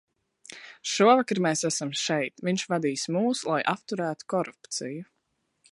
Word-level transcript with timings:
Šovakar 0.91 1.41
mēs 1.47 1.61
esam 1.69 1.91
šeit, 2.05 2.43
viņš 2.49 2.65
vadīs 2.73 3.05
mūs, 3.17 3.45
lai 3.53 3.61
apturētu 3.75 4.29
korupciju. 4.35 5.05